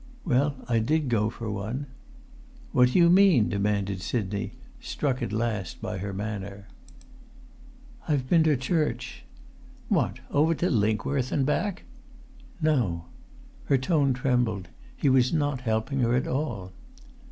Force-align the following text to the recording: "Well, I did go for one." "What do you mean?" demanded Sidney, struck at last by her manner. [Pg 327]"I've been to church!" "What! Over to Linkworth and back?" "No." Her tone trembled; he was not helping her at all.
"Well, 0.25 0.55
I 0.67 0.79
did 0.79 1.09
go 1.09 1.29
for 1.29 1.51
one." 1.51 1.85
"What 2.71 2.93
do 2.93 2.97
you 2.97 3.07
mean?" 3.07 3.49
demanded 3.49 4.01
Sidney, 4.01 4.53
struck 4.79 5.21
at 5.21 5.31
last 5.31 5.79
by 5.79 5.99
her 5.99 6.11
manner. 6.11 6.65
[Pg 8.07 8.13
327]"I've 8.15 8.27
been 8.31 8.43
to 8.45 8.57
church!" 8.57 9.23
"What! 9.89 10.19
Over 10.31 10.55
to 10.55 10.71
Linkworth 10.71 11.31
and 11.31 11.45
back?" 11.45 11.83
"No." 12.59 13.05
Her 13.65 13.77
tone 13.77 14.13
trembled; 14.13 14.69
he 14.97 15.07
was 15.07 15.31
not 15.31 15.61
helping 15.61 15.99
her 15.99 16.15
at 16.15 16.25
all. 16.25 16.71